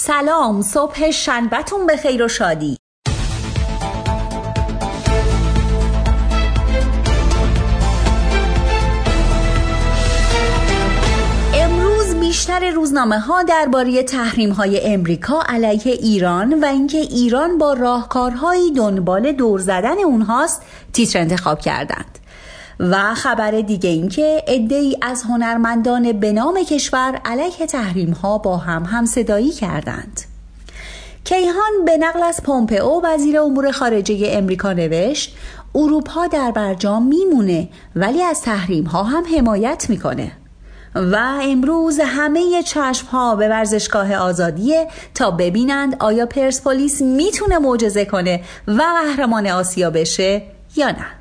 [0.00, 2.76] سلام صبح شنبتون به خیر و شادی.
[11.54, 18.72] امروز بیشتر روزنامه ها درباره تحریم های امریکا علیه ایران و اینکه ایران با راهکارهایی
[18.72, 20.62] دنبال دور زدن اونهاست
[20.92, 22.18] تیتر انتخاب کردند.
[22.80, 28.56] و خبر دیگه این که ای از هنرمندان به نام کشور علیه تحریم ها با
[28.56, 30.20] هم همصدایی کردند.
[31.24, 35.36] کیهان به نقل از پومپئو وزیر امور خارجه امریکا نوشت
[35.74, 40.32] اروپا در برجام میمونه ولی از تحریم ها هم حمایت می‌کنه.
[40.94, 48.40] و امروز همه چشم ها به ورزشگاه آزادیه تا ببینند آیا پرسپولیس می‌تونه معجزه کنه
[48.66, 50.42] و قهرمان آسیا بشه
[50.76, 51.17] یا نه.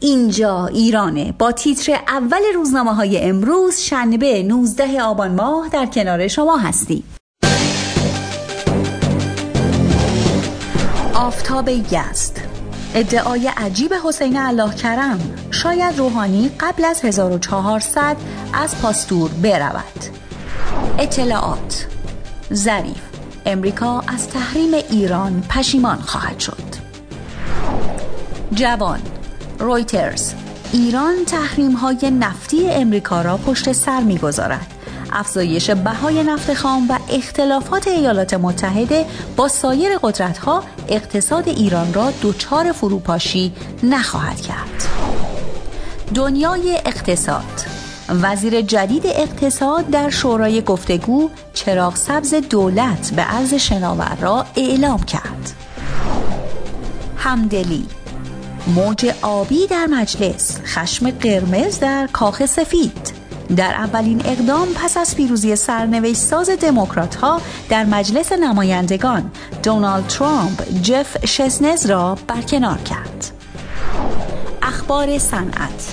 [0.00, 1.34] اینجا ایرانه.
[1.38, 7.04] با تیتر اول روزنامه های امروز شنبه 19 آبان ماه در کنار شما هستی.
[11.14, 12.36] آفتاب یزد.
[12.94, 15.20] ادعای عجیب حسین الله کرم.
[15.50, 18.16] شاید روحانی قبل از 1400
[18.52, 20.04] از پاستور برود.
[20.98, 21.86] اطلاعات.
[22.54, 23.02] ظریف.
[23.46, 26.70] امریکا از تحریم ایران پشیمان خواهد شد.
[28.54, 29.00] جوان.
[29.60, 30.34] رویترز
[30.72, 34.66] ایران تحریم های نفتی امریکا را پشت سر می‌گذارد.
[35.12, 42.12] افزایش بهای نفت خام و اختلافات ایالات متحده با سایر قدرت ها اقتصاد ایران را
[42.22, 44.84] دچار فروپاشی نخواهد کرد.
[46.14, 47.80] دنیای اقتصاد.
[48.08, 55.52] وزیر جدید اقتصاد در شورای گفتگو چراغ سبز دولت به عرض شناور را اعلام کرد.
[57.16, 57.86] همدلی.
[58.66, 63.12] موج آبی در مجلس خشم قرمز در کاخ سفید.
[63.56, 69.30] در اولین اقدام پس از پیروزی سرنوشت ساز دموکرات ها در مجلس نمایندگان
[69.62, 73.30] دونالد ترامپ جف شسنز را برکنار کرد.
[74.62, 75.92] اخبار صنعت.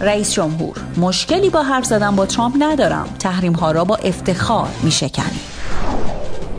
[0.00, 3.08] رئیس جمهور مشکلی با حرف زدن با ترامپ ندارم.
[3.18, 5.40] تحریم ها را با افتخار می شکنی.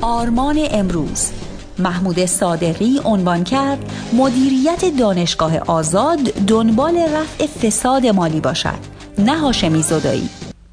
[0.02, 1.32] آرمان امروز.
[1.80, 8.80] محمود صادقی عنوان کرد مدیریت دانشگاه آزاد دنبال رفع فساد مالی باشد.
[9.18, 10.30] نه هاشمی زدایی.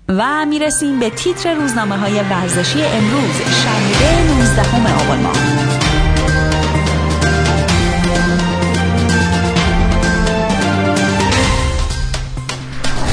[0.09, 5.37] و می‌رسیم به تیتر روزنامه های ورزشی امروز شنبه 19 آبان ماه.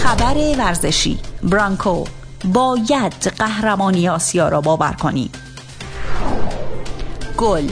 [0.03, 1.17] خبر ورزشی.
[1.43, 2.03] برانکو
[2.53, 5.29] باید قهرمانی آسیا را باور کنیم
[7.43, 7.67] گل.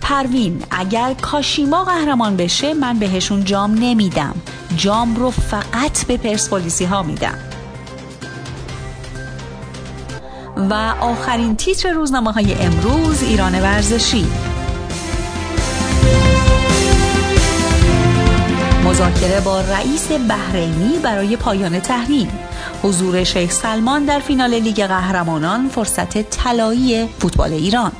[0.00, 4.34] پروین اگر کاشیما قهرمان بشه من بهشون جام نمیدم.
[4.76, 7.38] جام رو فقط به پرسپولیسی ها میدم.
[10.70, 14.26] و آخرین تیتر روزنامه های امروز ایران ورزشی.
[18.84, 22.28] مذاکره با رئیس بحرینی برای پایان تحریم.
[22.82, 27.92] حضور شیخ سلمان در فینال لیگ قهرمانان فرصت طلایی فوتبال ایران.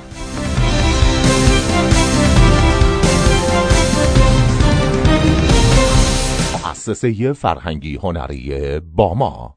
[6.88, 9.54] مؤسسه فرهنگی هنری باما